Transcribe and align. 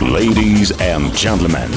Ladies 0.00 0.72
and 0.80 1.14
gentlemen, 1.14 1.68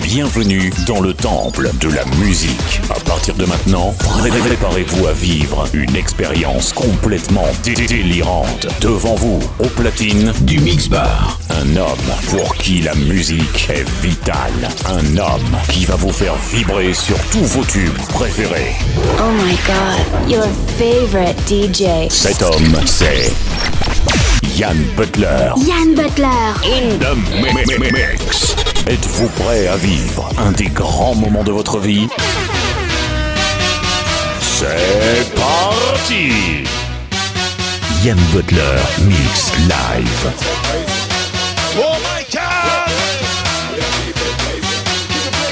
bienvenue 0.00 0.70
dans 0.86 1.00
le 1.00 1.12
temple 1.12 1.70
de 1.80 1.88
la 1.88 2.04
musique. 2.24 2.80
À 2.88 3.00
partir 3.00 3.34
de 3.34 3.46
maintenant, 3.46 3.92
préparez-vous 3.98 5.08
à 5.08 5.12
vivre 5.12 5.66
une 5.74 5.96
expérience 5.96 6.72
complètement 6.72 7.48
délirante. 7.64 8.68
Devant 8.80 9.16
vous, 9.16 9.40
au 9.58 9.66
platine 9.66 10.32
du 10.42 10.60
Mix 10.60 10.88
Bar, 10.88 11.40
un 11.50 11.74
homme 11.74 12.14
pour 12.30 12.54
qui 12.54 12.80
la 12.80 12.94
musique 12.94 13.68
est 13.70 13.88
vitale. 14.02 14.68
Un 14.86 15.16
homme 15.16 15.58
qui 15.72 15.84
va 15.84 15.96
vous 15.96 16.12
faire 16.12 16.36
vibrer 16.52 16.94
sur 16.94 17.18
tous 17.32 17.44
vos 17.44 17.64
tubes 17.64 17.98
préférés. 18.14 18.76
Oh 19.18 19.32
my 19.32 19.56
god, 19.66 20.30
your 20.30 20.46
favorite 20.78 21.36
DJ. 21.48 22.08
Cet 22.08 22.40
homme, 22.40 22.78
c'est 22.86 23.32
Yann 24.58 24.76
Butler. 24.96 25.52
Yann 25.58 25.94
Butler. 25.94 26.52
In 26.64 26.98
the 26.98 27.14
mix. 27.92 28.56
Êtes-vous 28.88 29.28
prêt 29.28 29.68
à 29.68 29.76
vivre 29.76 30.28
un 30.36 30.50
des 30.50 30.66
grands 30.66 31.14
moments 31.14 31.44
de 31.44 31.52
votre 31.52 31.78
vie? 31.78 32.08
C'est 34.40 35.32
parti 35.36 36.64
Yann 38.02 38.18
Butler 38.32 38.80
Mix 39.02 39.52
Live. 39.68 40.32
Oh 41.76 41.94
my 42.02 42.24
god! 42.32 42.90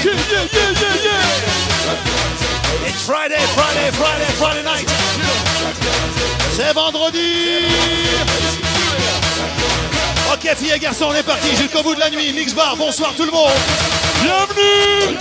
Yeah, 0.03 0.11
yeah, 0.11 0.43
yeah, 0.51 0.71
yeah, 0.81 0.95
yeah! 1.05 2.89
It's 2.89 3.03
Friday, 3.05 3.39
Friday, 3.55 3.89
Friday, 3.93 4.31
Friday 4.35 4.63
night! 4.63 4.89
C'est 6.51 6.73
vendredi! 6.73 8.66
Filles 10.55 10.79
garçons, 10.79 11.07
on 11.09 11.13
est 11.13 11.23
parti 11.23 11.55
jusqu'au 11.57 11.83
bout 11.83 11.93
de 11.93 11.99
la 11.99 12.09
nuit. 12.09 12.31
Mix 12.31 12.53
Bar, 12.53 12.77
bonsoir 12.77 13.13
tout 13.15 13.25
le 13.25 13.31
monde! 13.31 13.51
Bienvenue! 14.23 15.17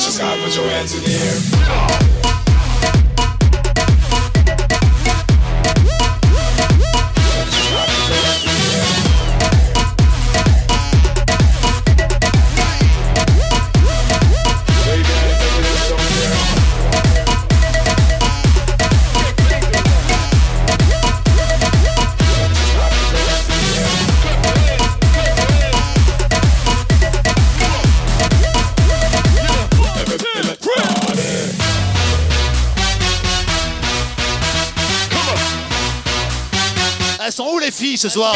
Les 37.67 37.73
filles 37.73 37.99
ce 37.99 38.09
soir? 38.09 38.35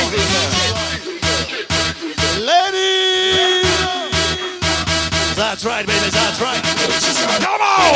Ladies! 2.38 3.68
That's 5.36 5.64
right, 5.64 5.86
baby, 5.86 6.10
that's 6.10 6.40
right. 6.40 6.60
Come 7.40 7.60
on! 7.60 7.94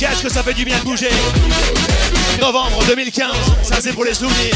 Qu'est-ce 0.00 0.22
que 0.22 0.28
ça 0.28 0.42
fait 0.42 0.54
du 0.54 0.64
bien 0.64 0.78
de 0.78 0.84
bouger? 0.84 1.10
Novembre 2.40 2.84
2015, 2.88 3.30
ça 3.62 3.76
c'est 3.80 3.92
pour 3.92 4.04
les 4.04 4.14
souvenirs. 4.14 4.54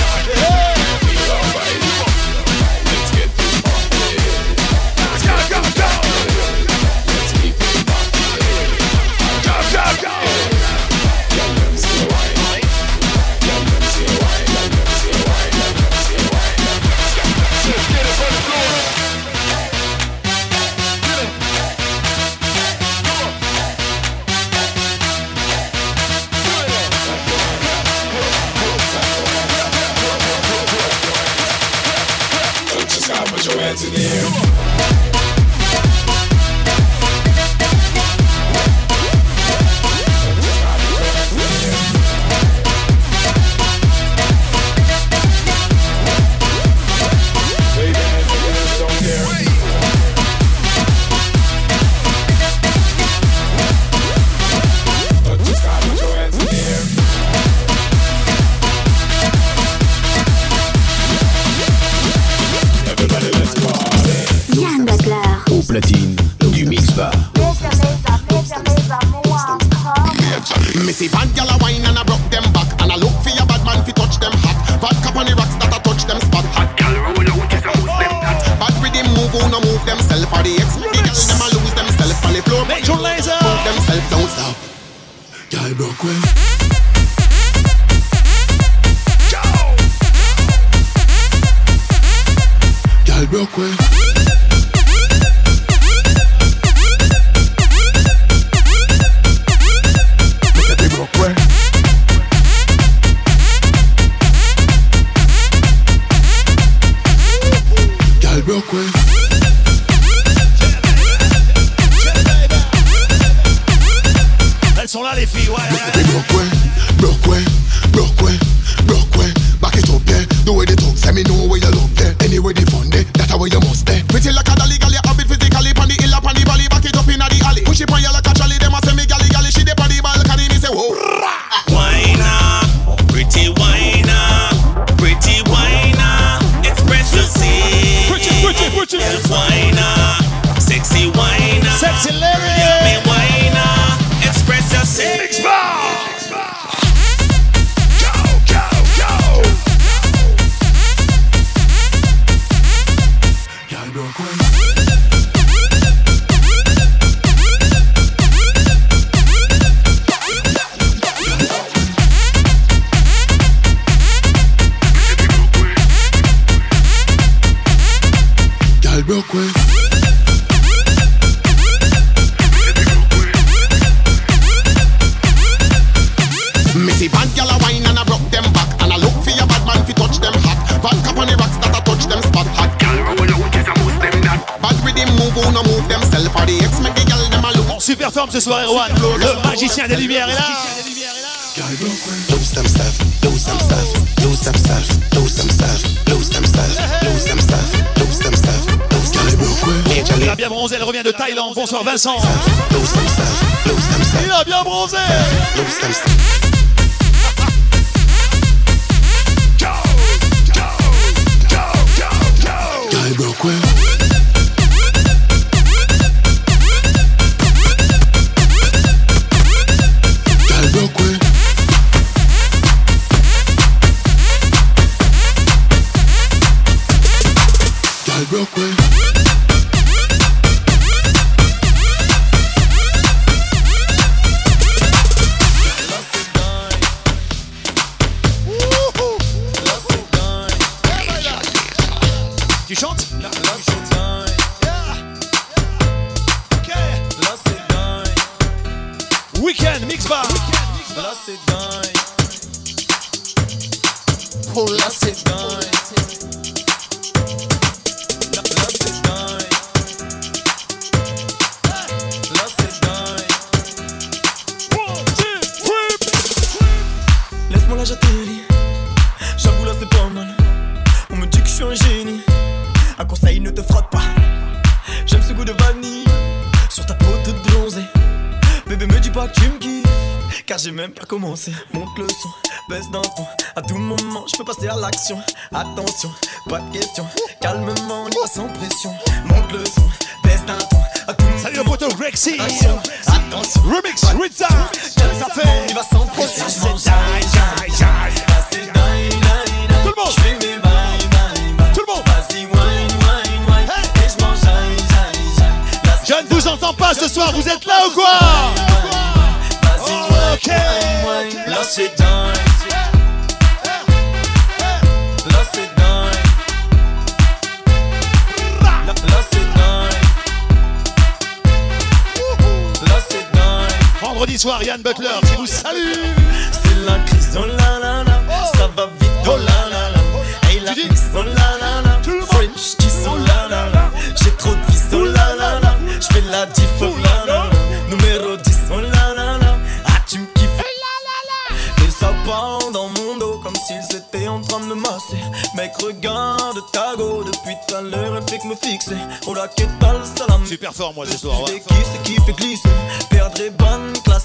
Tout 347.68 347.74
à 347.74 347.82
l'heure, 347.82 348.16
elle 348.16 348.28
fait 348.28 348.38
que 348.38 348.46
me 348.46 348.54
fixer. 348.54 348.96
La 349.34 349.48
que 349.48 349.62
tal, 349.78 350.00
salam. 350.16 350.44
Super 350.46 350.74
fort, 350.74 350.94
moi, 350.94 351.06
ce 351.06 351.18
soir. 351.18 351.42
ouais. 351.42 351.62
C'est 351.92 352.02
qui, 352.02 352.16
fait 352.24 352.32
glisser. 352.32 352.68
Perdre. 353.10 353.28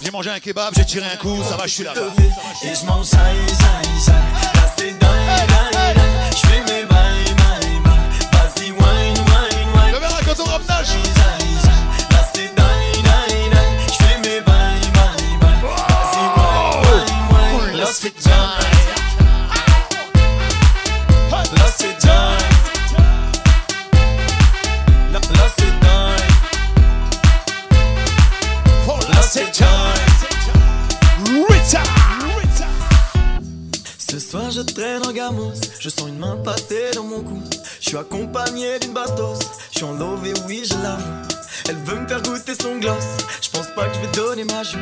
J'ai 0.03 0.11
mangé 0.11 0.29
un 0.29 0.39
kebab, 0.39 0.73
j'ai 0.75 0.85
tiré 0.85 1.05
un 1.05 1.15
coup, 1.15 1.41
ça 1.43 1.55
va, 1.55 1.65
je 1.65 1.71
suis 1.71 1.83
là. 1.83 1.93
Et 1.93 2.67
je 2.67 2.69
aïe 2.69 3.37
Là 4.53 4.65
c'est 4.75 4.91
dingue, 4.91 4.99
dingue, 4.99 5.95
dingue 5.95 6.35
Je 6.35 6.47
fais 6.47 6.59
mes 6.59 6.85
bails, 6.85 7.33
bails, 7.37 7.79
bails 7.85 8.09
Vas-y, 8.33 8.71
wine, 8.71 8.81
wine, 8.81 9.69
wine 9.75 9.93
Le 9.93 9.99
verre 9.99 10.17
à 10.19 10.23
coton 10.25 10.43
Là 17.77 17.87
c'est 17.91 18.13
dingue, 18.23 18.62
je 34.53 34.61
traîne 34.61 35.05
en 35.05 35.11
gamos, 35.11 35.53
je 35.79 35.89
sens 35.89 36.07
une 36.07 36.19
main 36.19 36.37
passer 36.37 36.91
dans 36.93 37.03
mon 37.03 37.21
cou. 37.21 37.41
Je 37.81 37.89
suis 37.89 37.97
accompagné 37.97 38.77
d'une 38.79 38.93
bastos, 38.93 39.39
je 39.71 39.77
suis 39.77 39.85
en 39.85 39.93
love 39.93 40.25
et 40.27 40.33
oui 40.47 40.63
je 40.63 40.75
l'avoue. 40.75 41.27
Elle 41.69 41.77
veut 41.77 41.99
me 41.99 42.07
faire 42.07 42.21
goûter 42.21 42.53
son 42.59 42.77
gloss, 42.77 43.03
je 43.41 43.49
pense 43.49 43.67
pas 43.75 43.87
que 43.87 43.95
je 43.95 43.99
vais 44.01 44.11
donner 44.11 44.43
ma 44.43 44.61
joue. 44.63 44.77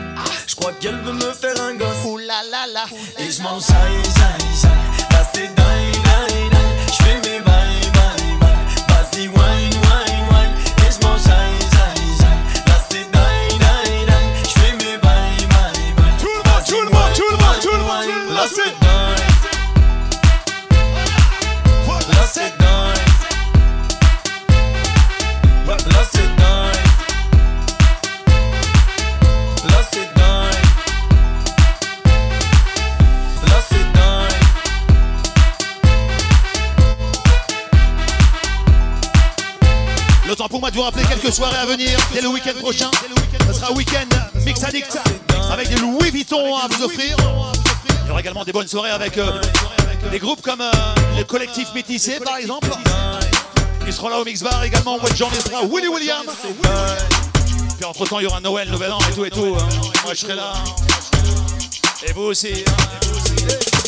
Je 0.46 0.56
crois 0.56 0.74
qu'elle 0.74 1.00
veut 1.01 1.13
me 1.13 1.32
faire 1.32 1.60
un 1.62 1.75
gosse. 1.75 2.06
Ouh 2.06 2.18
la 2.18 2.42
la 2.50 2.68
la. 2.68 2.86
Et 3.24 3.32
je 3.32 3.42
m'en 3.42 3.60
jaille, 3.60 4.04
jaille, 4.18 4.62
jaille. 4.62 4.81
Moi 40.62 40.70
de 40.70 40.75
vous 40.75 40.84
rappeler 40.84 41.03
quelques 41.06 41.34
soirées 41.34 41.58
à 41.58 41.65
venir 41.65 42.00
dès 42.13 42.22
le 42.22 42.27
week-end 42.27 42.53
prochain. 42.60 42.89
Ce 43.48 43.53
sera 43.53 43.72
week-end 43.74 44.06
Mix 44.46 44.63
Addict 44.63 44.96
avec 45.51 45.70
des 45.70 45.75
Louis 45.77 46.12
Vuitton 46.12 46.56
à 46.56 46.68
vous 46.68 46.84
offrir. 46.84 47.18
Il 48.03 48.08
y 48.08 48.12
aura 48.12 48.20
également 48.20 48.46
des 48.46 48.53
bonnes 48.53 48.68
soirées 48.68 48.91
avec 48.91 49.18
euh, 49.18 49.41
des 50.12 50.20
groupes 50.20 50.41
comme 50.44 50.62
euh, 50.62 50.72
le 51.18 51.24
collectif 51.24 51.68
Métissé 51.74 52.20
par 52.20 52.38
exemple. 52.38 52.70
Qui 53.84 53.91
seront 53.91 54.10
là 54.10 54.20
au 54.20 54.24
Mix 54.24 54.44
Bar 54.44 54.63
également. 54.63 55.00
De 55.00 55.15
janvier 55.15 55.39
sera 55.41 55.63
Willy 55.63 55.88
William. 55.88 56.24
Puis 57.77 57.86
entre 57.86 58.06
temps 58.06 58.20
il 58.20 58.24
y 58.24 58.27
aura 58.27 58.39
Noël, 58.39 58.70
Nouvel 58.70 58.91
An 58.91 59.00
et 59.10 59.15
tout 59.15 59.25
et 59.25 59.32
tout. 59.32 59.58
hein. 59.60 59.68
Moi 60.06 60.13
je 60.13 60.20
serai 60.20 60.36
là. 60.36 60.53
Et 62.08 62.13
vous 62.13 62.22
aussi. 62.22 62.53
Là 62.53 63.81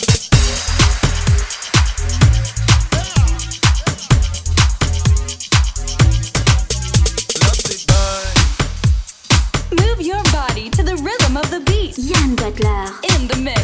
Butler. 12.35 12.85
In 13.09 13.27
the 13.27 13.37
mix. 13.41 13.61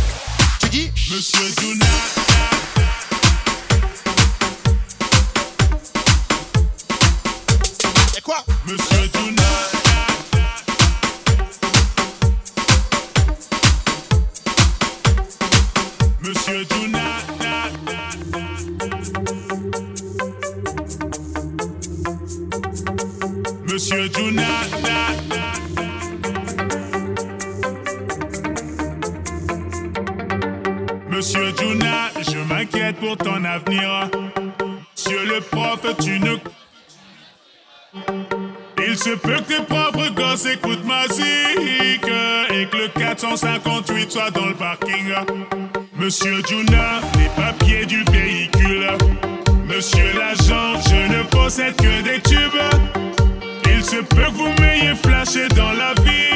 Tu 0.59 0.69
dis 0.69 0.91
Monsieur 1.09 1.49
Donat. 1.61 1.78
458 43.19 44.11
soit 44.11 44.31
dans 44.31 44.45
le 44.45 44.53
parking. 44.53 45.13
Monsieur 45.97 46.41
Juna, 46.47 47.01
les 47.17 47.27
papiers 47.35 47.85
du 47.85 48.01
véhicule. 48.05 48.88
Monsieur 49.67 50.13
l'agent, 50.17 50.79
je 50.89 51.17
ne 51.17 51.23
possède 51.23 51.75
que 51.75 52.01
des 52.01 52.21
tubes. 52.21 52.61
Il 53.65 53.83
se 53.83 53.97
peut 53.97 54.21
que 54.21 54.31
vous 54.31 54.53
m'ayez 54.61 54.95
flashé 54.95 55.49
dans 55.49 55.73
la 55.73 55.93
ville. 56.01 56.28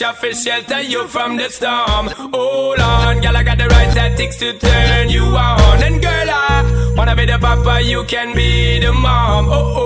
nature 0.00 0.12
for 0.14 0.32
shelter 0.32 0.80
you 0.82 1.06
from 1.08 1.36
the 1.36 1.48
storm. 1.48 2.08
Hold 2.32 2.80
on, 2.80 3.20
girl, 3.20 3.36
I 3.36 3.42
got 3.42 3.58
the 3.58 3.66
right 3.66 3.92
tactics 3.94 4.36
to 4.38 4.52
turn 4.58 5.08
you 5.08 5.22
on. 5.22 5.82
And 5.82 6.00
girl, 6.02 6.30
I 6.30 6.94
wanna 6.96 7.16
be 7.16 7.26
the 7.26 7.38
papa, 7.38 7.82
you 7.82 8.04
can 8.04 8.34
be 8.34 8.78
the 8.80 8.92
mom. 8.92 9.48
Oh, 9.48 9.74
oh. 9.76 9.77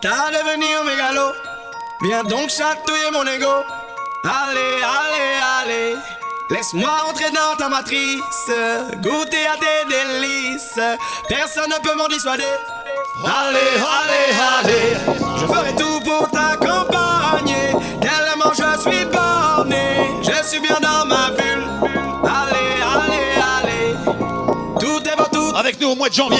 T'as 0.00 0.30
devenu 0.30 0.66
mégalo. 0.86 1.32
Viens 2.02 2.22
donc 2.22 2.50
chatouiller 2.50 3.10
mon 3.12 3.24
ego. 3.26 3.64
Allez, 4.22 4.80
allez, 4.82 5.40
allez. 5.60 5.96
Laisse-moi 6.50 6.90
entrer 7.08 7.30
dans 7.30 7.56
ta 7.58 7.68
matrice. 7.68 8.50
Goûter 8.98 9.46
à 9.46 9.56
tes 9.56 9.88
délices. 9.88 10.78
Personne 11.28 11.70
ne 11.70 11.82
peut 11.82 11.96
m'en 11.96 12.06
dissuader. 12.06 12.44
Allez, 13.24 13.58
allez, 13.98 14.30
allez. 14.56 14.96
Je 15.40 15.46
ferai 15.46 15.74
tout 15.74 16.00
pour 16.04 16.30
t'accompagner. 16.30 17.72
Tellement 18.00 18.52
je 18.52 18.80
suis 18.80 19.04
borné. 19.06 20.22
Je 20.22 20.46
suis 20.46 20.60
bien 20.60 20.78
au 25.88 25.96
mois 25.96 26.08
de 26.08 26.14
janvier. 26.14 26.38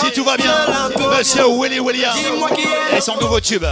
Si 0.00 0.12
tout 0.12 0.24
va 0.24 0.36
bien, 0.36 0.54
Monsieur 1.16 1.44
Willy 1.60 1.80
Williams 1.80 2.16
et 2.96 3.00
son 3.00 3.16
nouveau 3.16 3.40
tube. 3.40 3.64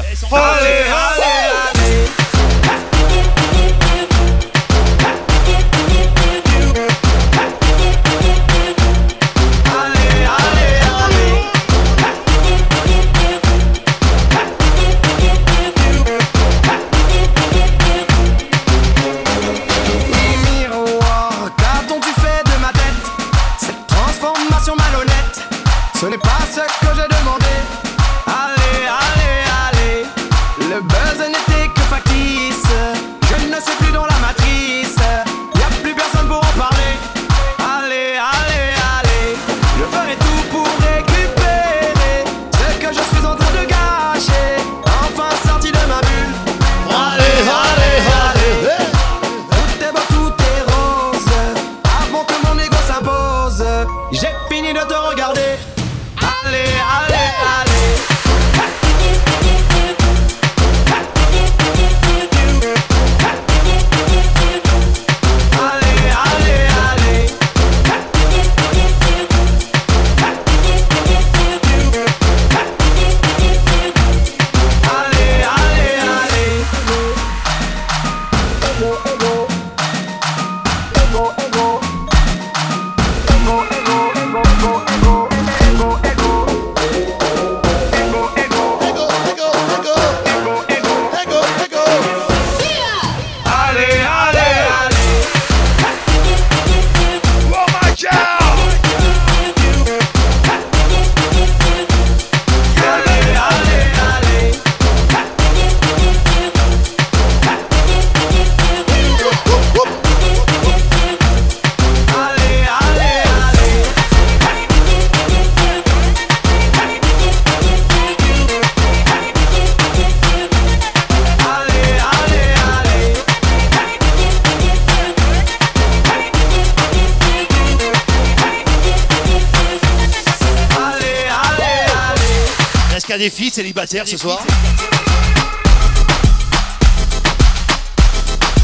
Célibataires 133.58 134.06
ce 134.06 134.16
soir. 134.16 134.38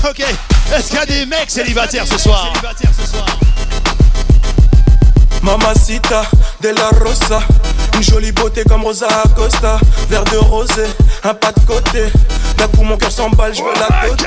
Ok. 0.08 0.20
Est-ce 0.20 0.86
qu'il 0.86 0.94
y 0.94 1.02
a 1.02 1.06
des 1.06 1.26
mecs 1.26 1.50
célibataires 1.50 2.06
ce 2.06 2.16
soir 2.16 2.52
Mamacita 5.42 6.22
de 6.60 6.68
la 6.68 6.90
Rosa 7.04 7.40
Une 7.96 8.04
jolie 8.04 8.30
beauté 8.30 8.62
comme 8.68 8.84
Rosa 8.84 9.08
Acosta. 9.24 9.80
Verre 10.08 10.22
de 10.26 10.36
rosé, 10.36 10.84
un 11.24 11.34
pas 11.34 11.50
de 11.50 11.60
côté. 11.66 12.04
D'un 12.56 12.68
coup 12.68 12.84
mon 12.84 12.96
cœur 12.96 13.10
s'emballe, 13.10 13.52
je 13.52 13.64
veux 13.64 13.74
la 13.74 14.08
côté. 14.08 14.26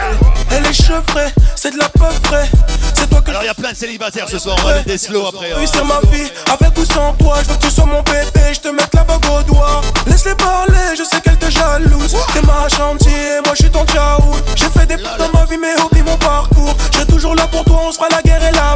Elle 0.51 0.65
est 0.65 0.73
chevrée, 0.73 1.31
c'est 1.55 1.71
de 1.71 1.77
la 1.77 1.87
peu 1.87 2.11
frais 2.25 2.49
C'est 2.97 3.09
toi 3.09 3.21
que 3.21 3.29
Alors 3.29 3.43
il 3.43 3.45
y 3.45 3.49
a 3.49 3.53
plein 3.53 3.71
de 3.71 3.77
célibataires 3.77 4.27
ce 4.27 4.39
soir, 4.39 4.57
on 4.59 4.67
va 4.67 4.81
des 4.81 4.97
slow 4.97 5.27
après. 5.27 5.53
Oui 5.53 5.63
hein. 5.63 5.69
c'est 5.71 5.83
ma 5.83 5.99
vie, 6.11 6.31
avec 6.51 6.77
ou 6.77 6.85
sans 6.85 7.13
toi 7.13 7.37
Je 7.43 7.49
veux 7.49 7.55
que 7.55 7.61
tu 7.61 7.71
sois 7.71 7.85
mon 7.85 8.01
bébé, 8.01 8.53
je 8.53 8.59
te 8.59 8.69
mette 8.69 8.93
la 8.93 9.03
bague 9.03 9.25
au 9.25 9.43
doigt. 9.43 9.81
Laisse-les 10.07 10.35
parler, 10.35 10.95
je 10.97 11.03
sais 11.03 11.21
qu'elle 11.21 11.37
te 11.37 11.49
jalouse. 11.49 12.15
T'es 12.33 12.41
ma 12.41 12.67
chantier, 12.67 13.41
moi 13.45 13.53
je 13.53 13.63
suis 13.63 13.71
ton 13.71 13.85
tchaout 13.85 14.35
J'ai 14.55 14.69
fait 14.69 14.85
des 14.87 14.97
dans 14.97 15.31
ma 15.33 15.45
vie 15.45 15.57
mais 15.57 15.79
oublie 15.81 16.01
mon 16.01 16.17
parcours. 16.17 16.75
Je 16.93 17.03
toujours 17.03 17.35
là 17.35 17.47
pour 17.47 17.63
toi, 17.65 17.81
on 17.87 17.91
se 17.91 17.97
fera 17.97 18.09
la 18.09 18.21
guerre 18.21 18.43
et 18.43 18.51
l'amour 18.51 18.66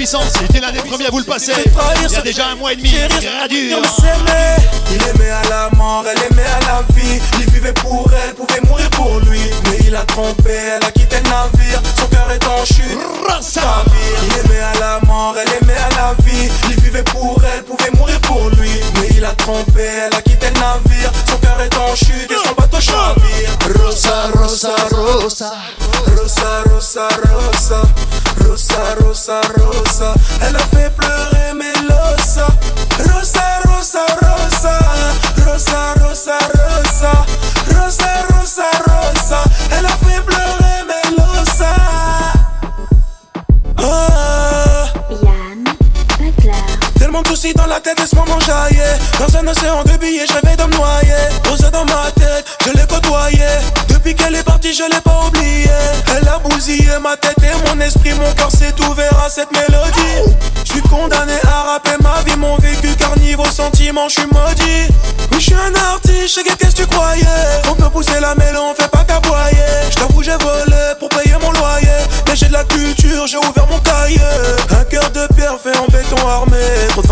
puissance, 0.00 0.32
j'étais 0.40 0.60
l'un 0.60 0.72
des 0.72 0.78
premiers 0.78 1.08
à 1.08 1.10
vous 1.10 1.18
le 1.18 1.24
passer. 1.24 1.52
Il 2.06 2.10
y 2.10 2.16
a 2.16 2.22
déjà 2.22 2.46
un 2.48 2.54
mois 2.54 2.72
et 2.72 2.76
demi, 2.76 2.88
gradure. 2.88 3.82
Il 4.90 5.02
aimait 5.02 5.30
à 5.30 5.42
la 5.50 5.68
mort, 5.76 6.06
elle 6.10 6.32
aimait 6.32 6.42
à 6.42 6.60
la 6.60 6.82
vie. 6.94 7.20
Il 7.38 7.50
vivait 7.52 7.74
pour 7.74 8.10
elle, 8.10 8.34
pouvait 8.34 8.62
mourir 8.66 8.88
pour 8.90 9.20
lui. 9.20 9.40
Mais 9.64 9.76
il 9.86 9.94
a 9.94 10.02
trompé, 10.06 10.52
elle 10.52 10.82
a 10.82 10.90
quitté 10.90 11.16
le 11.18 11.28
navire. 11.28 11.82
Son 11.98 12.06
cœur 12.06 12.30
est 12.30 12.46
en 12.46 12.64
chute. 12.64 12.98
Il 14.24 14.38
aimait 14.38 14.62
à 14.74 14.80
la 14.80 15.00
mort, 15.06 15.34
elle 15.36 15.62
aimait 15.62 15.76
à 15.76 15.90
la 15.90 16.14
vie. 16.24 16.48
Il 16.70 16.80
vivait 16.80 17.02
pour 17.02 17.38
elle, 17.44 17.62
pouvait 17.64 17.90
mourir 17.98 18.18
pour 18.22 18.48
lui. 18.58 18.70
Mais 18.94 19.08
il 19.14 19.24
a 19.26 19.32
trompé, 19.32 19.82
elle 19.82 20.14
a 20.16 20.22
quitté 20.22 20.46
le 20.48 20.60
navire. 20.60 21.12
Son 21.28 21.36
cœur 21.36 21.60
est 21.60 21.76
en 21.76 21.94
chute 21.94 22.30
et 22.30 22.48
son 22.48 22.54
bateau 22.54 22.80
chavire. 22.80 23.50
Rosa, 23.78 24.30
rosa, 24.34 24.74
rosa. 24.92 25.52
Rosa, 26.16 26.62
rosa, 26.72 27.08
rosa. 27.28 27.82
Rosa, 28.42 28.94
rosa, 28.98 29.40
rosa. 29.58 29.89
Elle 30.40 30.56
a 30.56 30.58
fait 30.58 30.90
pleurer 30.96 31.52
Melosa. 31.54 32.46
Rosa, 33.12 33.42
rosa, 33.66 34.06
rosa. 34.22 34.78
Rosa, 35.44 35.94
rosa, 36.00 36.38
rosa. 36.54 37.10
Rosa, 37.18 37.49
soucis 47.30 47.54
dans 47.54 47.66
la 47.66 47.80
tête, 47.80 47.98
laisse-moi 48.00 48.24
m'enjailler. 48.26 48.90
Dans 49.18 49.36
un 49.36 49.46
océan 49.46 49.84
de 49.84 49.96
billets, 49.98 50.26
je 50.26 50.32
rêvais 50.32 50.56
de 50.56 50.64
me 50.64 50.74
noyer. 50.76 51.22
Rosa 51.48 51.70
dans 51.70 51.84
ma 51.84 52.10
tête, 52.16 52.44
je 52.66 52.72
l'ai 52.72 52.86
côtoyée 52.86 53.56
Depuis 53.88 54.14
qu'elle 54.14 54.34
est 54.34 54.42
partie, 54.42 54.74
je 54.74 54.82
l'ai 54.82 55.00
pas 55.00 55.26
oubliée 55.26 55.66
Elle 56.16 56.28
a 56.28 56.38
bousillé 56.38 56.98
ma 57.00 57.16
tête 57.16 57.36
et 57.42 57.68
mon 57.68 57.80
esprit 57.80 58.12
Mon 58.14 58.32
cœur 58.32 58.50
s'est 58.50 58.74
ouvert 58.88 59.16
à 59.24 59.28
cette 59.28 59.50
mélodie. 59.52 60.34
Je 60.64 60.72
suis 60.72 60.82
condamné 60.82 61.34
à 61.44 61.72
rapper 61.72 61.96
ma 62.02 62.20
vie 62.22 62.36
Mon 62.36 62.56
vécu 62.56 62.88
car 62.98 63.16
niveau 63.18 63.44
sentiment, 63.44 64.08
je 64.08 64.20
suis 64.20 64.28
maudit. 64.32 64.92
Oui, 65.32 65.38
je 65.38 65.44
suis 65.44 65.54
un 65.54 65.74
artiste, 65.92 66.36
je 66.36 66.42
qu'est-ce 66.42 66.74
que 66.74 66.82
tu 66.82 66.86
croyais. 66.86 67.24
On 67.70 67.74
peut 67.74 67.90
pousser 67.90 68.18
la 68.20 68.34
mêlée, 68.34 68.58
on 68.58 68.74
fait 68.74 68.90
pas 68.90 69.04
qu'aboyer. 69.04 69.70
Je 69.90 69.96
t'avoue, 69.96 70.22
j'ai 70.22 70.36
volé 70.36 70.82
pour 70.98 71.08
payer 71.08 71.36
mon 71.40 71.52
loyer. 71.52 72.00
Mais 72.26 72.34
j'ai 72.34 72.48
de 72.48 72.52
la 72.52 72.64
culture, 72.64 73.26
j'ai 73.26 73.38
ouvert 73.38 73.66
mon 73.70 73.78
cahier. 73.78 74.20
Un 74.70 74.84
cœur 74.84 75.10
de 75.10 75.32
pierre 75.34 75.56
fait 75.62 75.76
en 75.78 75.86
béton 75.86 76.28
armé 76.28 76.58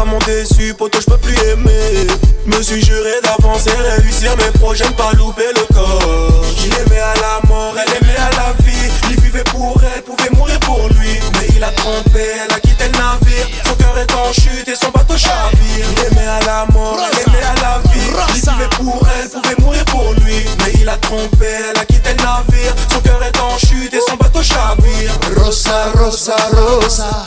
m'ont 0.09 0.19
déçu, 0.27 0.75
poto, 0.75 1.01
je 1.01 1.07
peux 1.07 1.19
plus 1.19 1.37
aimer. 1.49 2.07
Me 2.47 2.63
suis 2.63 2.85
juré 2.85 3.21
d'avancer, 3.23 3.71
réussir 3.99 4.35
mes 4.37 4.59
projets, 4.59 4.85
ne 4.85 4.93
pas 4.93 5.13
louper 5.13 5.51
le 5.55 5.75
corps. 5.75 6.45
Il 6.65 6.73
aimait 6.75 7.01
à 7.01 7.15
la 7.15 7.49
mort, 7.49 7.75
elle 7.77 7.93
aimait 7.97 8.17
à 8.17 8.31
la 8.31 8.53
vie. 8.65 8.91
Il 9.11 9.21
vivait 9.21 9.45
pour 9.45 9.81
elle, 9.95 10.03
pouvait 10.03 10.31
mourir 10.37 10.59
pour 10.61 10.89
lui. 10.89 11.19
Mais 11.35 11.49
il 11.55 11.63
a 11.63 11.71
trompé, 11.73 12.25
elle 12.45 12.55
a 12.55 12.61
quitté 12.61 12.85
le 12.87 12.93
navire. 12.93 13.47
Son 13.67 13.75
cœur 13.75 13.99
est 13.99 14.15
en 14.15 14.33
chute 14.33 14.69
et 14.69 14.75
son 14.75 14.91
bateau 14.91 15.17
chavire. 15.17 15.87
Il 15.93 16.05
aimait 16.07 16.27
à 16.27 16.41
la 16.47 16.67
mort, 16.73 16.99
elle 16.99 17.19
aimait 17.29 17.45
à 17.45 17.55
la 17.61 17.79
vie. 17.91 18.01
Il 18.35 18.41
vivait 18.41 18.69
pour 18.77 19.07
elle, 19.17 19.29
pouvait 19.29 19.57
mourir 19.61 19.85
pour 19.87 20.13
lui. 20.25 20.45
Mais 20.65 20.73
il 20.81 20.89
a 20.89 20.97
trompé, 20.97 21.47
elle 21.71 21.81
a 21.81 21.85
quitté 21.85 22.11
le 22.11 22.23
navire. 22.23 22.75
Son 22.91 23.01
cœur 23.01 23.23
est 23.23 23.39
en 23.41 23.59
chute 23.59 23.93
et 23.93 24.01
son 24.09 24.17
bateau 24.17 24.43
chavire. 24.43 25.13
Rosa, 25.37 25.93
rosa, 25.97 26.37
rosa. 26.53 27.27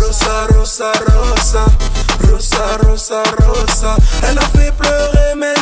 Rosa, 0.00 0.46
rosa, 0.50 0.92
rosa 1.06 1.64
Rosa, 2.30 2.76
rosa, 2.84 3.22
rosa. 3.46 3.96
Elle 4.28 4.38
a 4.38 4.46
fait 4.56 4.72
pleurer 4.76 5.34
Melosa 5.36 5.61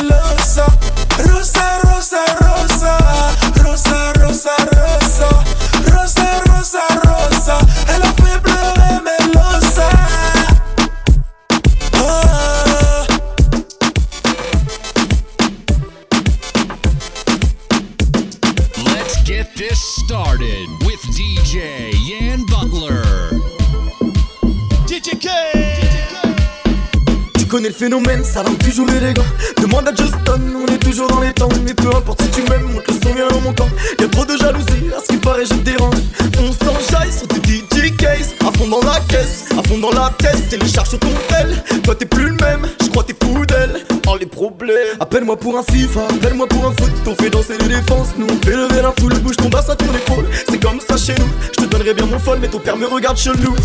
phénomène, 27.81 28.23
ça 28.23 28.43
rend 28.43 28.53
toujours 28.63 28.87
élégant. 28.91 29.25
Demande 29.59 29.87
à 29.87 29.91
Justin, 29.91 30.39
on 30.55 30.71
est 30.71 30.77
toujours 30.77 31.07
dans 31.07 31.19
les 31.19 31.33
temps. 31.33 31.49
Mais 31.65 31.73
peu 31.73 31.87
importe 31.87 32.21
si 32.21 32.29
tu 32.29 32.41
m'aimes, 32.47 32.71
monte 32.71 32.87
le 32.87 32.93
son 32.93 33.15
bien 33.15 33.27
en 33.27 33.41
montant. 33.41 33.69
Y'a 33.99 34.07
trop 34.07 34.23
de 34.23 34.37
jalousie, 34.37 34.91
à 34.95 35.01
ce 35.01 35.07
qui 35.07 35.17
paraît, 35.17 35.45
je 35.45 35.55
te 35.55 35.63
dérange. 35.71 35.95
On 36.37 36.51
s'enjaille 36.51 37.11
sur 37.11 37.27
tes 37.27 37.41
DJ 37.41 37.95
case, 37.97 38.35
à 38.41 38.55
fond 38.55 38.67
dans 38.67 38.81
la 38.81 38.99
caisse, 39.09 39.45
à 39.57 39.67
fond 39.67 39.79
dans 39.79 39.89
la 39.99 40.11
tête. 40.19 40.47
Télécharge 40.47 40.89
sur 40.89 40.99
ton 40.99 41.09
tel. 41.27 41.81
Toi 41.81 41.95
t'es 41.95 42.05
plus 42.05 42.25
le 42.25 42.35
même, 42.35 42.67
je 42.83 42.87
crois 42.89 43.03
t'es 43.03 43.15
fou 43.19 43.47
d'elle. 43.47 43.83
Oh 44.07 44.15
les 44.19 44.27
problèmes. 44.27 44.97
Appelle-moi 44.99 45.37
pour 45.37 45.57
un 45.57 45.63
FIFA, 45.63 46.01
appelle-moi 46.17 46.47
pour 46.47 46.63
un 46.67 46.73
foot. 46.73 46.91
On 47.07 47.15
fait 47.15 47.31
danser 47.31 47.57
les 47.61 47.67
défenses, 47.67 48.09
nous 48.15 48.27
on 48.27 48.45
fait 48.45 48.57
lever 48.57 48.83
la 48.83 48.93
foule. 48.99 49.13
Bouge 49.21 49.37
ton 49.37 49.49
bassin 49.49 49.75
ton 49.75 49.85
épaule, 49.85 50.27
c'est 50.47 50.61
comme 50.61 50.79
ça 50.87 50.97
chez 50.97 51.15
nous. 51.19 51.29
Je 51.57 51.65
te 51.65 51.65
donnerai 51.65 51.95
bien 51.95 52.05
mon 52.05 52.19
folle, 52.19 52.37
mais 52.41 52.47
ton 52.47 52.59
père 52.59 52.77
me 52.77 52.85
regarde 52.85 53.17
chelou. 53.17 53.55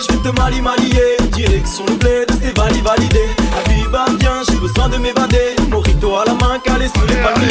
Je 0.00 0.12
vais 0.12 0.30
te 0.30 0.40
mali 0.40 0.60
malier. 0.60 1.16
Direction 1.32 1.84
le 1.86 1.94
bled, 1.96 2.30
c'est 2.42 2.56
vali 2.56 2.80
validé. 2.80 3.24
Habiba, 3.58 4.04
viens, 4.20 4.42
j'ai 4.48 4.56
besoin 4.56 4.88
de 4.88 4.96
m'évader. 4.98 5.56
Morito 5.68 6.16
à 6.16 6.24
la 6.24 6.34
main, 6.34 6.58
calé 6.64 6.86
sous 6.88 7.06
les 7.06 7.16
palmiers. 7.16 7.48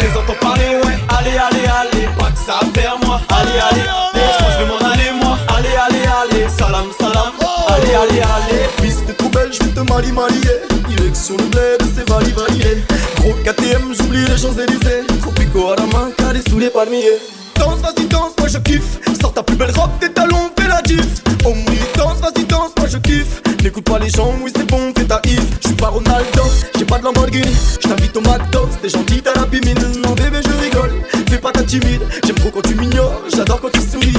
Je 0.00 0.06
les 0.06 0.16
entends 0.16 0.38
parler, 0.40 0.80
ouais. 0.84 0.98
Allez, 1.08 1.36
allez, 1.36 1.66
allez, 1.66 2.08
pas 2.18 2.30
que 2.30 2.38
ça 2.38 2.60
à 2.60 2.78
faire, 2.78 2.96
moi. 3.04 3.20
Allez, 3.28 3.58
allez, 3.70 3.80
allez, 3.80 4.20
je 4.20 4.38
pense 4.38 4.46
que 4.46 4.52
je 4.52 4.58
vais 4.58 4.68
m'en 4.68 4.90
aller, 4.90 5.10
moi. 5.22 5.38
Allez, 5.56 5.76
allez, 5.86 6.06
allez, 6.06 6.48
salam, 6.48 6.86
salam. 6.98 7.32
Allez, 7.68 7.94
allez, 7.94 8.20
allez. 8.20 8.86
Miss, 8.86 9.04
t'es 9.06 9.14
trop 9.14 9.28
belle, 9.28 9.52
je 9.52 9.62
vais 9.64 9.70
te 9.70 9.80
mali 9.80 10.12
malier. 10.12 10.60
Direction 10.88 11.36
le 11.36 11.44
bled, 11.44 11.82
c'est 11.94 12.08
vali 12.08 12.32
validé. 12.32 12.82
Gros 13.16 13.34
KTM, 13.44 13.94
j'oublie 13.94 14.24
les 14.24 14.38
Champs-Élysées. 14.38 15.04
Tropico 15.20 15.72
à 15.72 15.76
la 15.76 15.86
main, 15.86 16.10
calé 16.16 16.40
sous 16.48 16.58
les 16.58 16.70
palmiers. 16.70 17.18
Danse, 17.58 17.80
vas-y, 17.80 18.06
danse, 18.06 18.32
moi 18.38 18.48
je 18.48 18.58
kiffe. 18.58 18.98
Sors 19.20 19.32
ta 19.32 19.42
plus 19.42 19.56
belle 19.56 19.72
robe, 19.76 19.90
tes 20.00 20.10
talons, 20.10 20.50
fais 20.58 20.68
la 20.68 20.80
diff. 20.82 21.22
Oh 21.44 21.52
oui, 21.54 21.78
danse, 21.96 22.18
vas-y, 22.20 22.44
danse, 22.44 22.72
moi 22.78 22.88
je 22.88 22.98
kiffe. 22.98 23.42
N'écoute 23.62 23.84
pas 23.84 23.98
les 23.98 24.10
gens, 24.10 24.32
oui, 24.42 24.52
c'est 24.54 24.66
bon, 24.66 24.92
fais 24.96 25.04
ta 25.04 25.20
if. 25.24 25.42
J'suis 25.62 25.74
pas 25.74 25.88
Ronaldo, 25.88 26.42
j'ai 26.78 26.84
pas 26.84 26.98
de 26.98 27.04
Lamborghini. 27.04 27.54
J't'invite 27.80 28.16
au 28.16 28.20
McDo, 28.20 28.68
t'es 28.80 28.88
gentil, 28.88 29.22
t'as 29.22 29.34
la 29.34 29.46
bimine. 29.46 29.78
Non, 30.02 30.12
bébé, 30.12 30.38
je 30.44 30.64
rigole, 30.64 30.92
fais 31.28 31.38
pas 31.38 31.52
ta 31.52 31.62
timide. 31.62 32.02
J'aime 32.24 32.36
trop 32.36 32.50
quand 32.50 32.62
tu 32.62 32.74
m'ignores, 32.74 33.22
j'adore 33.34 33.60
quand 33.60 33.72
tu 33.72 33.80
souris. 33.80 34.14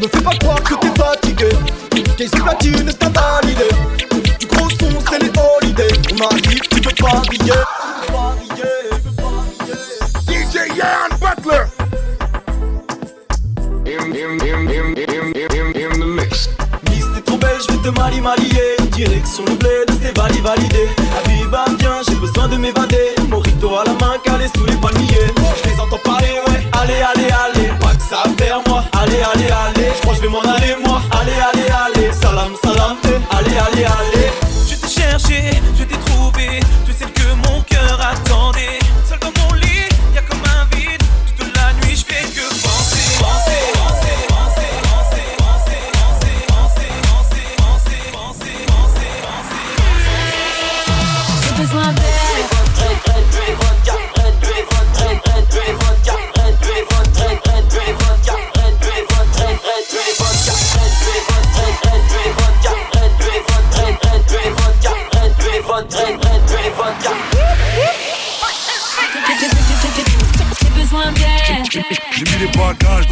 Me 0.00 0.06
fais 0.06 0.20
pas 0.20 0.34
croire 0.38 0.62
que 0.62 0.74
t'es 0.74 1.00
fatigué. 1.00 1.48
Qu'est-ce 2.16 2.32
que 2.32 2.42
platine, 2.42 2.92
t'as 2.98 3.08
validé. 3.08 3.68
Du 4.38 4.46
gros 4.46 4.68
son, 4.70 4.88
c'est 5.10 5.18
les 5.20 5.30
holidays. 5.30 6.00
On 6.14 6.26
arrive, 6.26 6.60
tu 6.70 6.80
peux 6.80 7.04
pas 7.04 7.20
briller. 7.26 7.52
Mali 18.08 18.20
malier. 18.20 18.76
Direction 18.92 19.44
le 19.44 19.54
bled, 19.56 19.90
c'est 20.00 20.16
vali 20.16 20.40
validé. 20.40 20.88
Habiba, 21.18 21.64
viens, 21.78 22.00
j'ai 22.06 22.14
besoin 22.16 22.48
de 22.48 22.56
m'évader. 22.56 23.14
Morito 23.28 23.76
à 23.76 23.84
la 23.84 23.94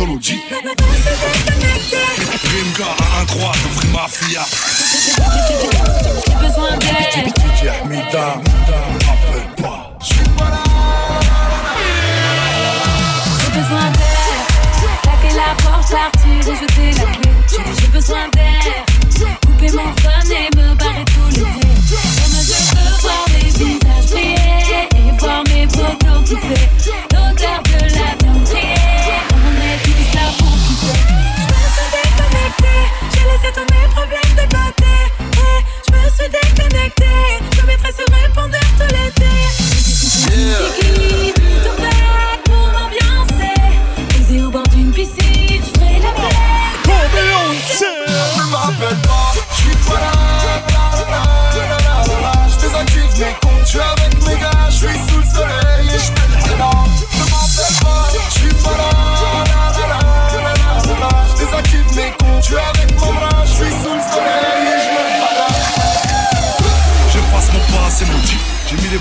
technologie. 0.07 0.41
Rimka 2.45 2.85
à 2.85 3.25
1-3, 3.25 3.53
t'offres 3.63 3.87
mafia. 3.93 4.45
J'ai 6.27 6.35
besoin 6.47 6.71
d'aide. 6.79 8.56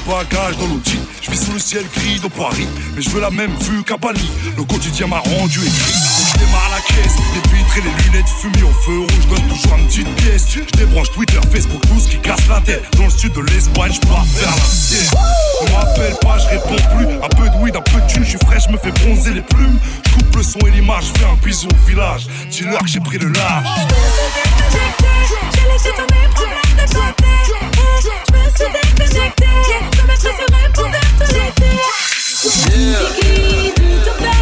bagages 0.06 0.58
dans 0.58 0.68
l'audi. 0.68 1.00
Je 1.22 1.32
vis 1.32 1.46
sous 1.46 1.54
le 1.54 1.60
ciel 1.60 1.86
gris 1.96 2.20
de 2.20 2.28
Paris, 2.28 2.68
mais 2.96 3.02
je 3.02 3.10
veux 3.10 3.22
la 3.22 3.32
même 3.32 3.54
vue 3.62 3.84
qu'à 3.84 3.98
Bali. 3.98 4.30
Le 4.58 4.63
quotidien 4.63 5.08
m'a 5.08 5.20
rendu 5.20 5.60
écrit. 5.60 5.94
Je 6.34 6.39
démarre 6.39 6.70
la 6.72 6.82
caisse, 6.82 7.15
les 7.34 7.58
vitres 7.58 7.78
et 7.78 7.82
les 7.82 8.04
lunettes 8.04 8.30
fumées 8.39 8.63
au 8.63 8.74
feu 8.84 9.00
rouge. 9.00 9.12
Je 9.22 9.28
donne 9.28 9.48
toujours 9.48 9.78
une 9.78 9.88
petite 9.88 10.15
pièce. 10.15 10.46
Je 10.50 10.78
débranche 10.78 11.12
Twitter, 11.12 11.39
Facebook, 11.52 11.82
tout 11.88 12.00
ce 12.00 12.10
qui 12.10 12.20
casse 12.20 12.48
la 12.48 12.62
tête. 12.62 12.84
Dans 12.98 13.06
le 13.06 13.10
sud 13.10 13.34
de 13.34 13.41
l'Espagne, 13.41 13.94
je 13.94 14.08
pars 14.08 14.26
faire 14.26 14.50
la 14.56 14.65
sieste. 14.65 15.15
On 15.62 15.78
m'appelle 15.78 16.15
pas, 16.22 16.38
je 16.38 16.48
réponds 16.48 16.76
plus. 16.98 17.08
Un 17.24 17.30
peu 17.30 17.50
de 17.50 17.56
weed, 17.63 17.76
un 17.76 17.82
peu 17.82 18.00
de 18.02 18.08
thune, 18.08 18.24
je 18.24 18.30
suis 18.30 18.39
frais, 18.46 18.60
je 18.60 18.72
me 18.72 18.78
fais 18.78 18.91
bronzer 18.91 19.34
les 19.34 19.41
plumes. 19.41 19.80
Je 20.06 20.12
coupe 20.13 20.36
le 20.36 20.44
son 20.44 20.60
et 20.68 20.72
l'image, 20.72 21.06
je 21.13 21.20
fais 21.20 21.26
un 21.26 21.36
bisou 21.44 21.68
au 21.68 21.89
village. 21.89 22.28
Dis-leur 22.50 22.82
que 22.82 22.88
j'ai 22.88 23.00
pris 23.00 23.18
le 23.18 23.30
large. 23.30 23.68
J'ai 25.54 25.72
laissé 25.72 25.89
de 25.89 26.02
côté. 26.36 26.56
Je 29.26 29.62
me 29.62 29.68
suis 29.68 29.94
J'essaierai 30.25 30.69
pour 30.73 30.85
d'être 30.89 31.33
l'été. 31.33 31.65
Yeah. 32.75 34.35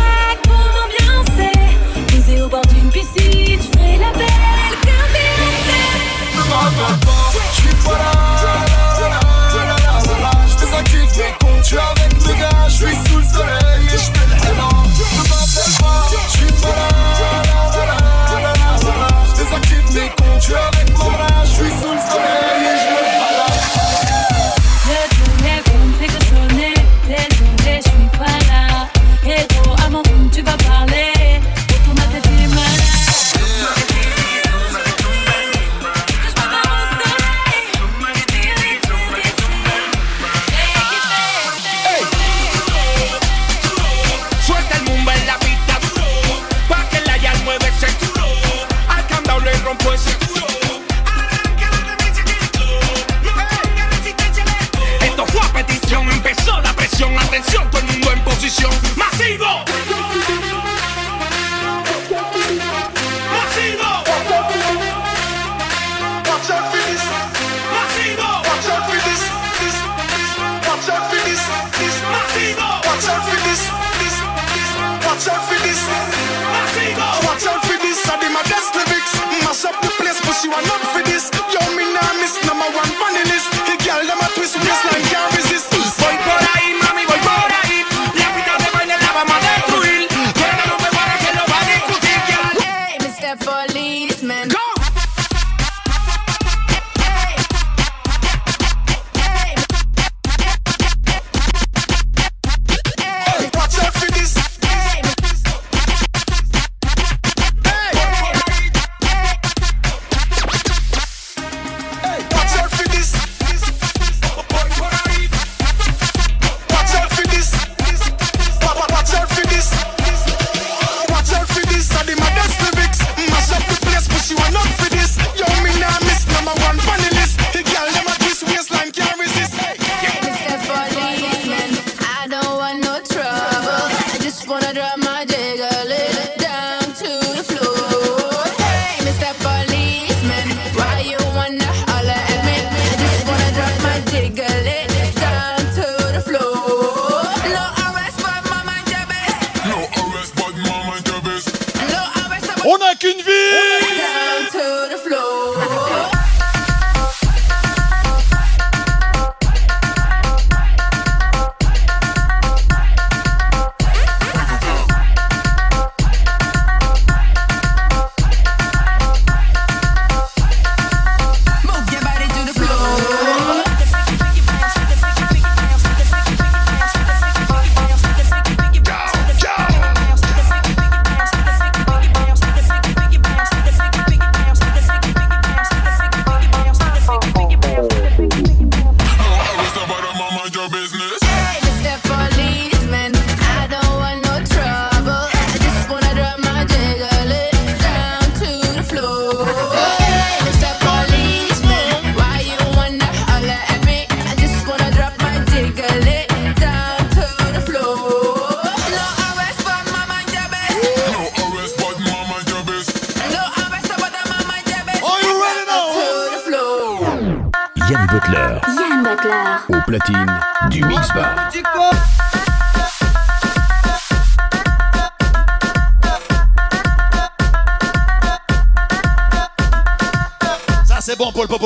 cuerpo 231.33 231.59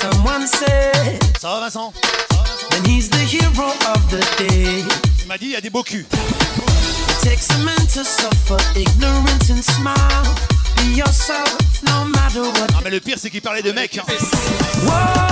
Someone 0.00 0.46
said. 0.46 1.18
Ça 1.40 1.48
va 1.48 1.60
Vincent? 1.60 1.92
Then 2.70 2.84
he's 2.84 3.08
the 3.08 3.18
hero 3.18 3.72
of 3.94 4.08
the 4.10 4.20
day. 4.38 4.84
Il 5.22 5.28
m'a 5.28 5.38
dit, 5.38 5.46
il 5.46 5.52
y 5.52 5.56
a 5.56 5.60
des 5.60 5.70
beaux 5.70 5.82
culs. 5.82 6.06
Mais 12.84 12.90
le 12.90 13.00
pire, 13.00 13.16
c'est 13.18 13.30
qu'il 13.30 13.42
parlait 13.42 13.62
de 13.62 13.72
mecs. 13.72 13.98
Hein. 13.98 15.25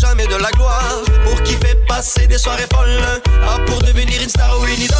jamais 0.00 0.26
de 0.26 0.36
la 0.36 0.50
gloire. 0.50 0.82
Pour 1.24 1.42
kiffer, 1.42 1.76
passer 1.88 2.26
des 2.26 2.38
soirées 2.38 2.66
folles. 2.72 3.22
Ah 3.46 3.58
pour 3.66 3.80
devenir 3.82 4.20
une 4.22 4.28
star 4.28 4.58
ou 4.60 4.66
une 4.66 4.80
idole. 4.80 4.98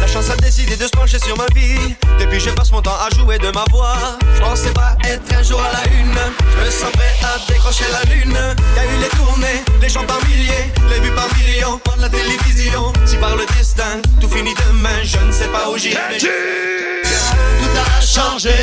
La 0.00 0.06
chance 0.06 0.30
a 0.30 0.36
décidé 0.36 0.76
de 0.76 0.84
se 0.84 0.90
pencher 0.90 1.18
sur 1.18 1.36
ma 1.36 1.46
vie. 1.54 1.94
Depuis 2.18 2.40
je 2.40 2.50
passe 2.50 2.72
mon 2.72 2.82
temps 2.82 2.96
à 3.00 3.14
jouer 3.16 3.38
de 3.38 3.50
ma 3.50 3.64
voix. 3.70 3.96
Je 4.34 4.40
pensais 4.40 4.72
pas 4.72 4.96
être 5.04 5.32
un 5.34 5.42
jour 5.42 5.60
à 5.60 5.72
la 5.72 5.92
une. 5.92 6.18
Je 6.52 6.64
me 6.64 6.70
sens 6.70 6.92
prêt 6.92 7.14
à 7.22 7.52
décrocher 7.52 7.84
la 7.92 8.14
lune. 8.14 8.38
Y'a 8.76 8.84
eu 8.84 9.00
les 9.00 9.08
tournées, 9.08 9.64
les 9.80 9.88
gens 9.88 10.04
par 10.04 10.18
milliers. 10.26 10.72
Les 10.90 11.00
vues 11.00 11.14
par 11.14 11.28
millions, 11.36 11.78
par 11.78 11.96
la 11.96 12.08
télévision. 12.08 12.92
Si 13.06 13.16
par 13.16 13.36
le 13.36 13.46
destin, 13.56 14.00
tout 14.20 14.28
finit 14.28 14.54
demain 14.66 15.02
Je 15.02 15.18
ne 15.18 15.32
sais 15.32 15.48
pas 15.48 15.70
où 15.70 15.78
j'irai. 15.78 16.18
Tout 16.18 17.78
a 17.78 18.00
changé. 18.00 18.54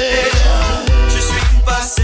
Je 1.09 1.19
suis 1.19 1.61
passé. 1.65 2.03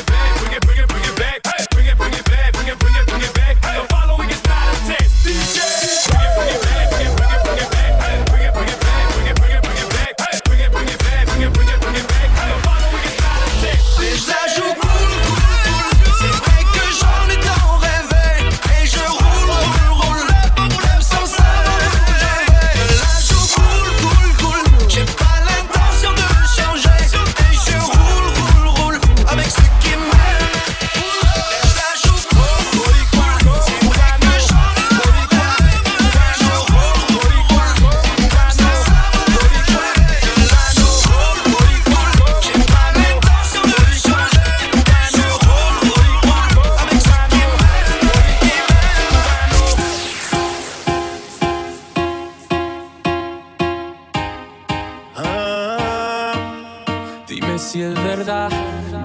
Dime 57.31 57.57
si 57.57 57.81
es 57.81 57.93
verdad, 57.93 58.49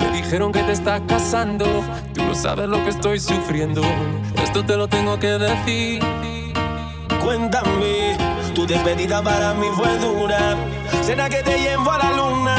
me 0.01 0.11
dijeron 0.11 0.51
que 0.51 0.61
te 0.65 0.73
estás 0.73 1.01
casando, 1.07 1.65
tú 2.13 2.25
no 2.25 2.35
sabes 2.35 2.69
lo 2.69 2.83
que 2.83 2.91
estoy 2.91 3.21
sufriendo, 3.21 3.83
esto 4.43 4.65
te 4.65 4.77
lo 4.77 4.89
tengo 4.89 5.17
que 5.17 5.29
decir. 5.29 6.03
Cuéntame, 7.23 8.17
tu 8.53 8.67
despedida 8.67 9.23
para 9.23 9.55
mí 9.55 9.69
fue 9.77 9.97
dura, 9.99 10.57
será 11.03 11.29
que 11.29 11.41
te 11.45 11.57
llevo 11.57 11.89
a 11.89 11.99
la 11.99 12.17
luna 12.17 12.57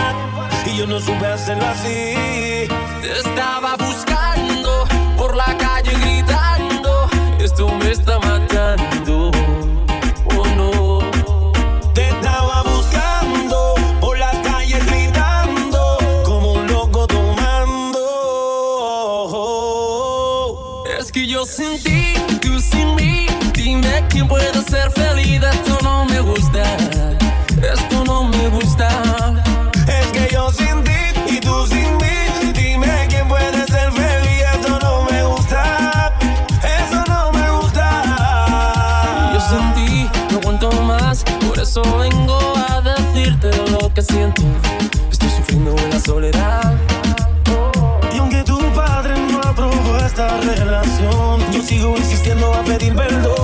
y 0.65 0.77
yo 0.77 0.87
no 0.87 1.01
supe 1.01 1.25
hacerlo 1.25 1.65
así. 1.65 2.15
Te 3.01 3.19
estaba 3.25 3.75
buscando 3.75 4.85
por 5.17 5.35
la 5.35 5.57
calle 5.57 5.91
gritando, 5.99 7.09
esto 7.41 7.67
me 7.67 7.91
está 7.91 8.17
pedir 52.67 52.93
perdón. 52.93 53.36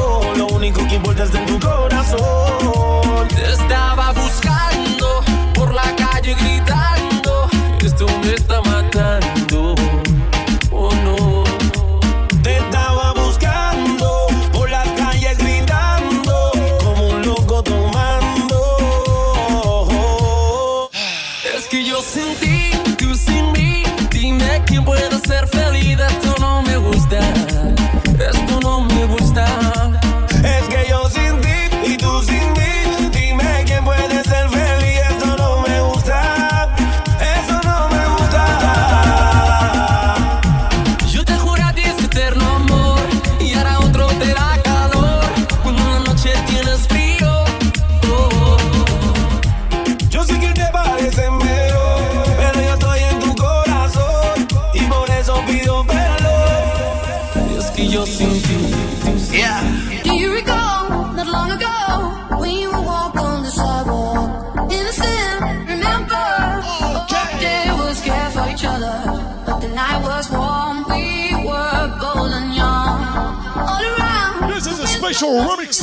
night 69.74 70.04
was 70.04 70.30
warm, 70.30 70.86
we 70.90 71.34
were 71.46 71.98
bold 72.00 72.32
and 72.32 72.54
young. 72.54 73.00
All 73.58 73.82
around. 73.82 74.52
This 74.52 74.68
is 74.68 74.80
a 74.80 74.88
special 74.88 75.30
remix. 75.30 75.82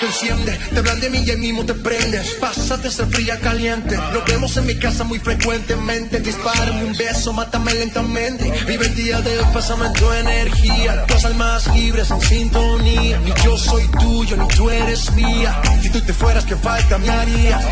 te 0.00 0.06
enciende. 0.06 0.58
Te 0.72 0.78
hablan 0.78 1.00
de 1.00 1.10
mí 1.10 1.22
y 1.24 1.30
ahí 1.30 1.36
mismo 1.36 1.64
te 1.64 1.74
prendes. 1.74 2.34
Pásate 2.40 2.90
ser 2.90 3.06
fría 3.06 3.38
caliente. 3.38 3.96
Nos 4.12 4.24
vemos 4.24 4.56
en 4.56 4.66
mi 4.66 4.76
casa 4.76 5.04
muy 5.04 5.18
frecuentemente. 5.18 6.20
Dispárame 6.20 6.84
un 6.84 6.96
beso, 6.96 7.32
mátame 7.32 7.74
lentamente. 7.74 8.50
Vive 8.66 8.86
el 8.86 8.94
día 8.94 9.20
de 9.20 9.38
hoy, 9.38 9.44
pásame 9.52 9.90
tu 9.90 10.10
energía. 10.12 11.04
Dos 11.06 11.24
almas 11.24 11.66
libres 11.74 12.10
en 12.10 12.20
sintonía. 12.20 13.20
Ni 13.20 13.32
yo 13.44 13.56
soy 13.56 13.86
tuyo, 13.88 14.36
ni 14.36 14.48
tú 14.48 14.70
eres 14.70 15.12
mía. 15.12 15.60
Si 15.82 15.90
tú 15.90 16.00
te 16.00 16.12
fueras, 16.12 16.44
¿qué 16.44 16.56
falta 16.56 16.98
me 16.98 17.10
haría? 17.10 17.56
harías? 17.56 17.70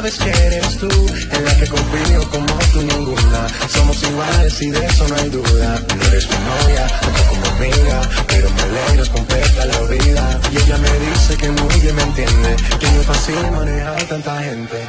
sabes 0.00 0.18
que 0.18 0.30
eres 0.30 0.78
tú, 0.78 0.88
en 0.88 1.44
la 1.44 1.56
que 1.58 1.66
confío 1.66 2.30
como 2.30 2.54
tú 2.72 2.80
ninguna. 2.80 3.46
Somos 3.68 4.02
iguales 4.02 4.62
y 4.62 4.70
de 4.70 4.86
eso 4.86 5.08
no 5.08 5.14
hay 5.14 5.28
duda. 5.28 5.82
No 5.96 6.04
eres 6.06 6.26
mi 6.30 6.36
novia, 6.36 6.86
no 7.34 7.39
pero 8.26 8.50
me 8.50 8.62
alegras 8.62 9.08
completa 9.10 9.66
la 9.66 9.80
vida. 9.82 10.40
Y 10.52 10.56
ella 10.56 10.78
me 10.78 10.98
dice 10.98 11.36
que 11.36 11.50
muy 11.50 11.80
bien 11.80 11.94
me 11.94 12.02
entiende, 12.02 12.56
que 12.78 12.86
me 12.86 13.02
fascina 13.04 13.50
manejar 13.50 14.02
tanta 14.04 14.42
gente. 14.42 14.88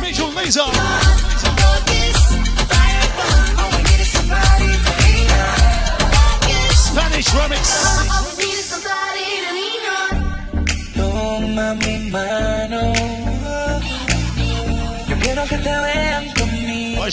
Major 0.00 0.34
Laser. 0.34 0.83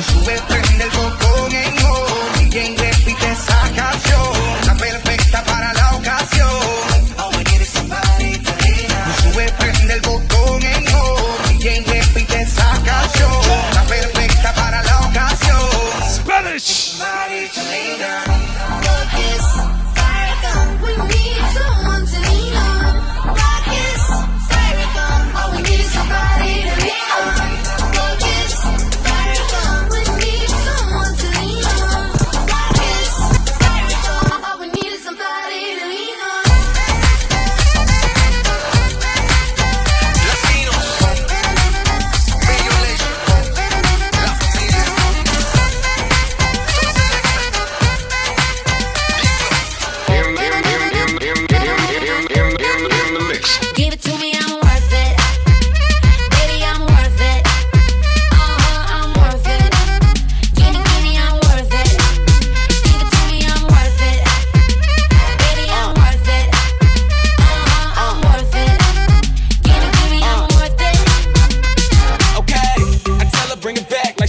Sube, 0.00 0.40
prende 0.48 0.84
el 0.84 0.90
botón 0.90 1.52
en 1.52 1.84
on 1.84 2.52
y 2.52 2.58
en 2.58 2.78
repite 2.78 3.36
saca. 3.36 3.91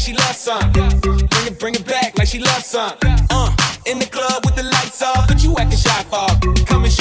she 0.04 0.14
loves 0.14 0.38
some. 0.38 0.72
Bring 0.74 1.48
it, 1.48 1.60
bring 1.60 1.76
it 1.76 1.86
back 1.86 2.18
like 2.18 2.28
she 2.28 2.40
loves 2.40 2.66
some. 2.66 2.92
Uh, 3.30 3.56
in 3.86 4.00
the 4.00 4.06
club 4.06 4.44
with 4.44 4.56
the 4.56 4.64
lights 4.64 5.02
off, 5.02 5.28
but 5.30 5.42
you 5.42 5.56
acting 5.58 5.80
shy 5.80 6.04
for. 6.12 6.28
Come 6.66 6.84
and 6.84 6.93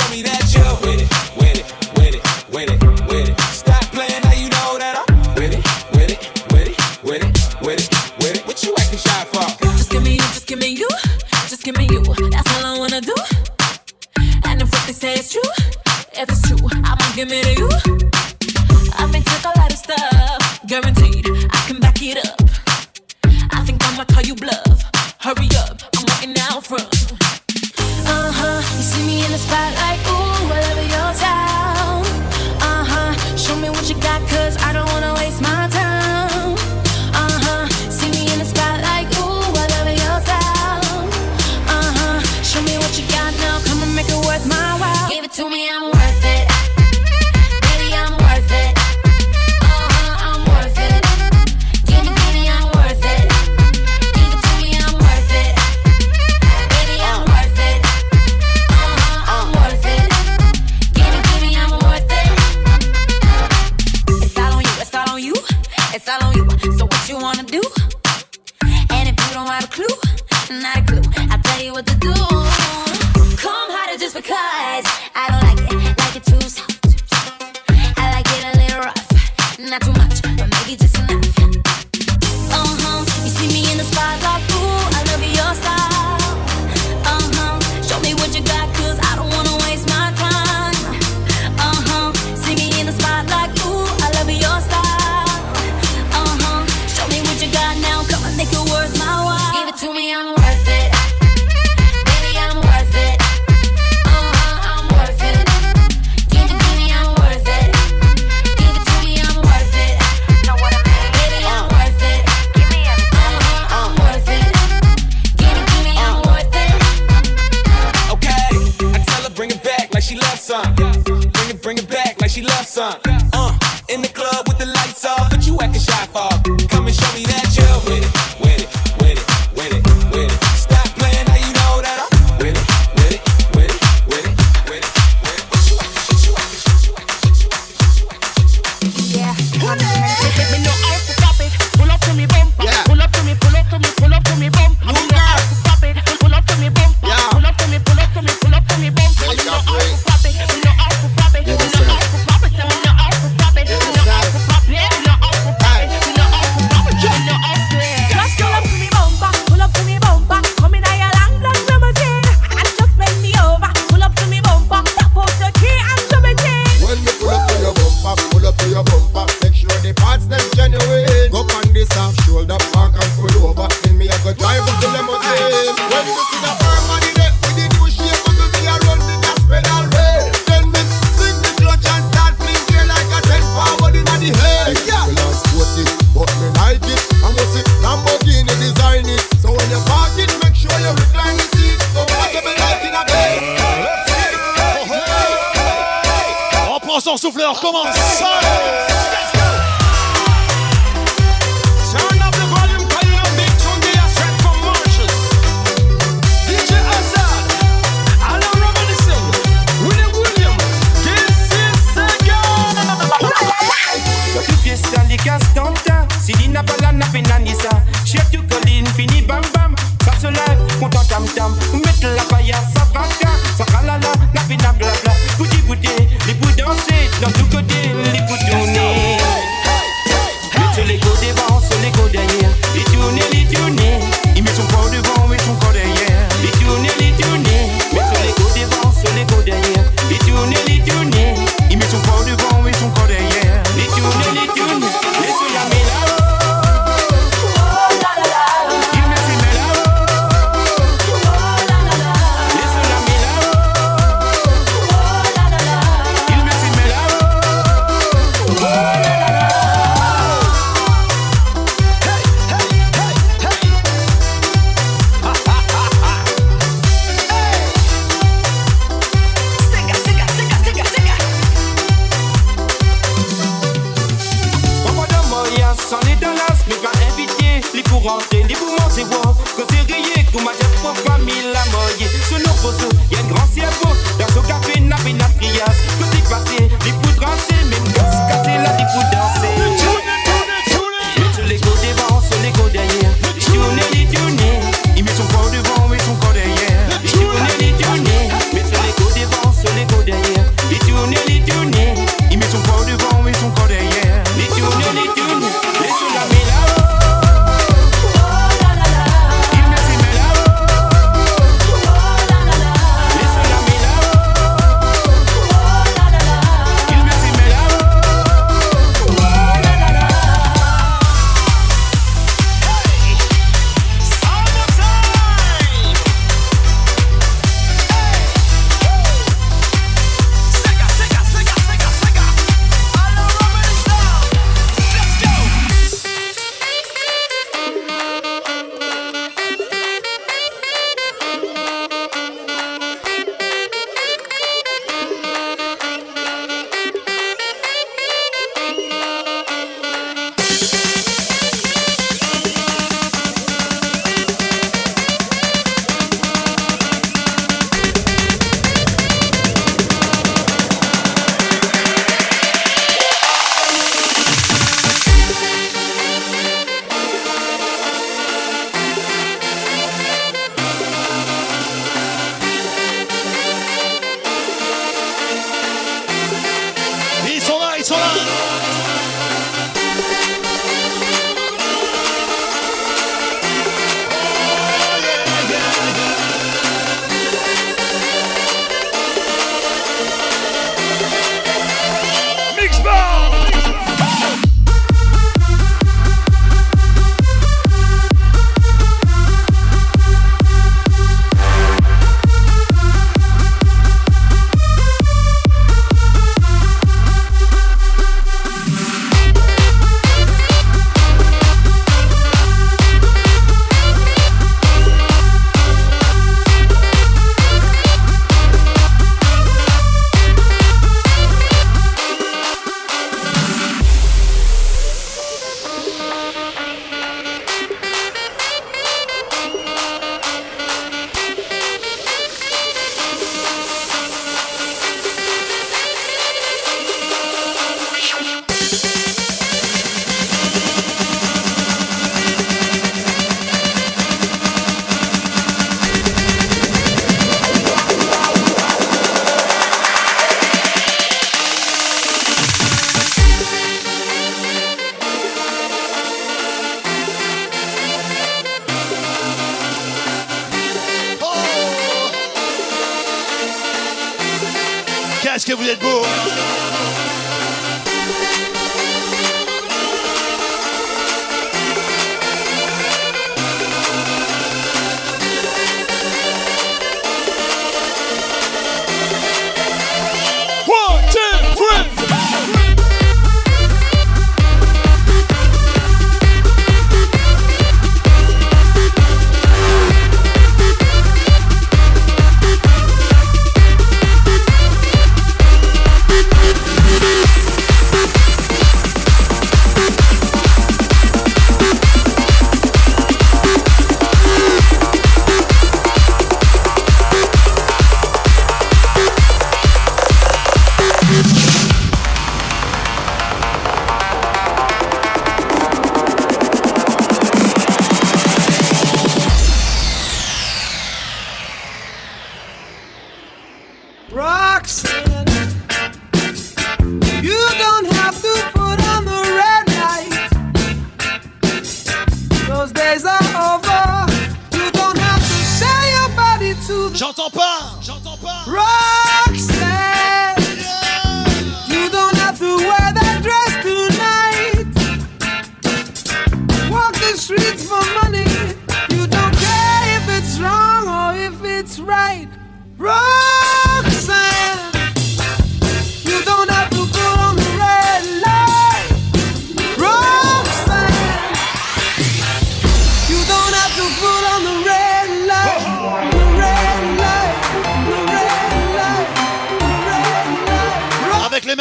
chegou. 465.83 466.42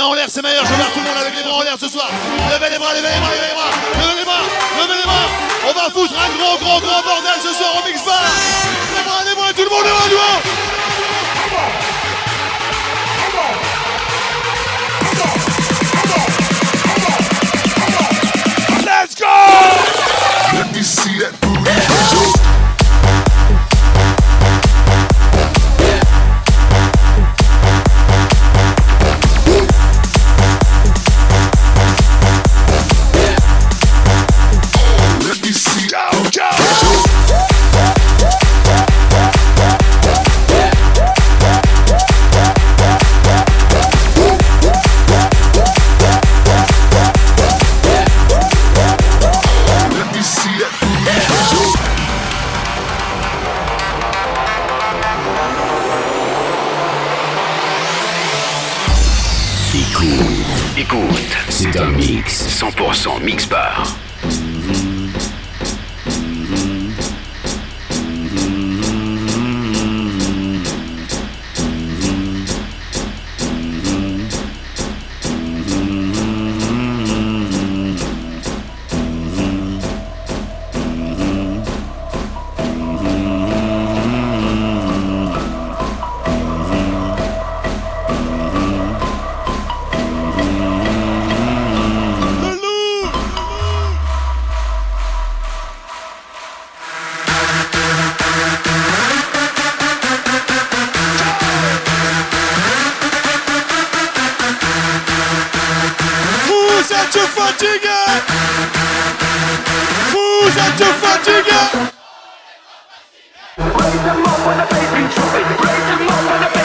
Mains 0.02 0.08
en 0.08 0.14
l'air, 0.14 0.28
c'est 0.30 0.42
meilleur. 0.42 0.66
Je 0.66 0.74
regarde 0.74 0.94
tout 0.94 1.00
le 1.00 1.06
monde 1.06 1.18
avec 1.18 1.36
les 1.36 1.44
bras 1.44 1.54
en 1.54 1.62
l'air 1.62 1.78
ce 1.80 1.88
soir. 1.88 2.10
Levez 2.50 2.70
les 2.72 2.80
bras, 2.80 2.94
levez 2.94 3.08
les 3.14 3.20
bras, 3.20 3.30
levez 3.30 3.48
les 3.48 3.54
bras, 3.54 3.72
levez 4.02 4.16
les 4.18 4.26
bras, 4.26 4.42
levez 4.80 4.96
les 4.98 5.04
bras. 5.04 5.28
On 5.68 5.74
va 5.74 5.90
foutre 5.92 6.14
un 6.18 6.30
gros, 6.38 6.58
gros, 6.58 6.80
gros 6.80 7.04
bordel 7.04 7.40
ce 7.42 7.54
soir 7.54 7.76
au 7.78 7.88
mix 7.88 8.04
bar. 8.04 8.22
Les 8.96 9.04
bras, 9.04 9.24
les 9.26 9.36
bras, 9.36 9.54
tout 9.54 9.64
le 9.64 9.70
monde 9.70 9.86
est 9.86 9.90
là, 9.90 10.08
du 10.10 10.16
haut. 10.16 10.42
Let's 18.86 19.16
go! 19.16 19.26
Let 20.58 20.76
me 20.76 20.82
see 20.84 21.20
that 21.20 21.40
booty. 21.42 22.41
100% 62.92 63.24
mix 63.24 63.46
bar. 63.46 64.01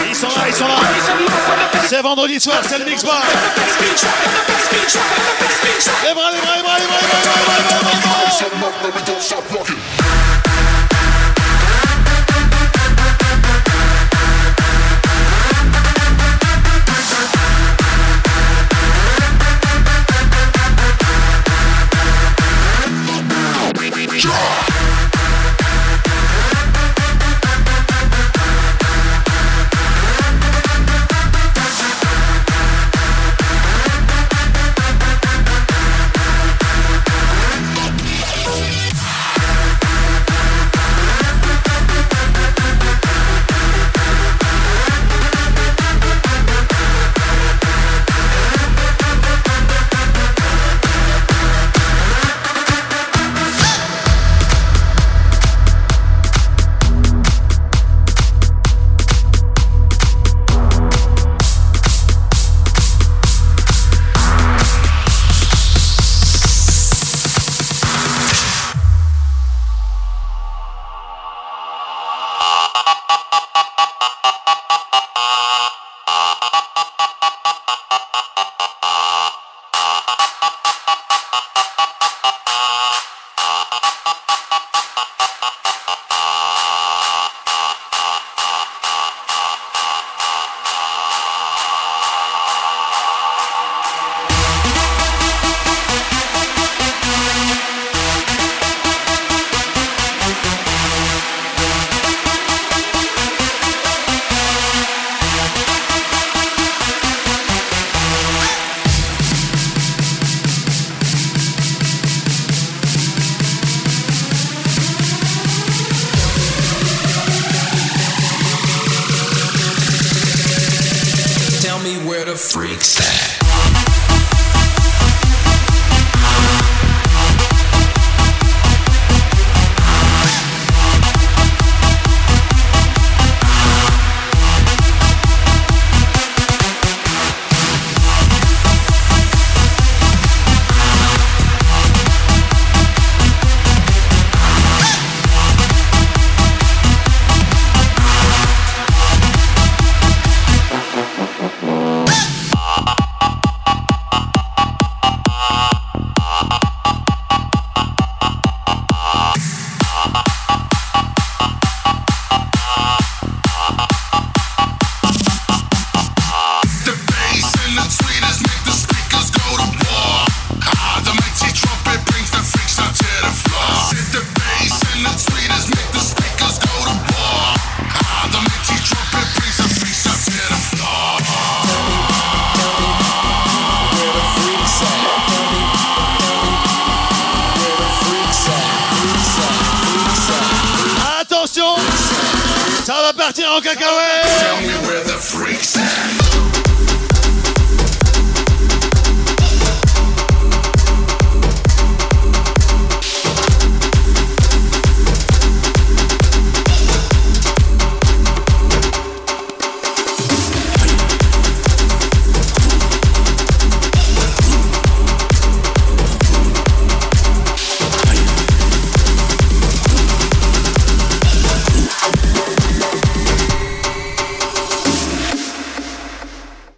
Ils 0.08 0.14
sont 0.14 0.28
là, 0.28 0.32
ils 0.48 0.54
sont 0.54 0.66
là. 0.66 0.74
C'est 1.88 2.02
vendredi 2.02 2.40
soir, 2.40 2.60
c'est 2.66 2.78
le 2.78 2.84
mix 2.84 3.04
bar. 3.04 3.22
Les 6.04 6.14
bras, 6.14 6.30
les. 6.30 6.40